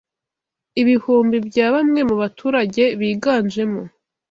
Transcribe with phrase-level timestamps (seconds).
[0.81, 3.81] ibihumbi bya bamwe mu baturage biganjemo